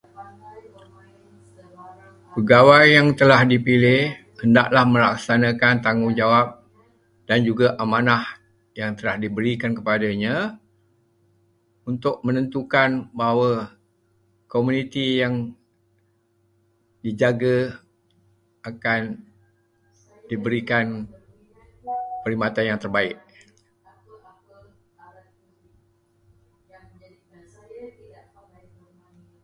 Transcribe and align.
Pegawai 2.33 2.85
yang 2.97 3.07
telah 3.19 3.41
dipilih 3.51 4.01
hendaklah 4.41 4.81
melaksanakan 4.93 5.75
tanggungjawab 5.85 6.47
dan 7.29 7.39
juga 7.47 7.67
amanah 7.83 8.23
yang 8.79 8.91
telah 8.99 9.15
diberikan 9.23 9.71
kepadanya 9.77 10.35
untuk 11.89 12.15
menentukan 12.25 12.89
bahawa 13.19 13.51
komuniti 14.51 15.07
yang 15.21 15.35
dijaga 17.05 17.57
akan 18.69 19.01
diberikan 20.29 20.85
perkhidmatan 22.25 22.65
yang 22.73 22.79
terbaik. 22.83 23.15